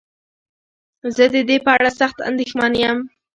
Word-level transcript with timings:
زه 1.15 1.25
ددې 1.33 1.57
په 1.65 1.71
اړه 1.77 1.89
سخت 1.99 2.17
انديښمن 2.29 2.71
يم. 2.83 2.97